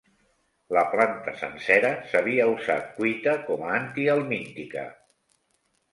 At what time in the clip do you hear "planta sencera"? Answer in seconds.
0.93-1.91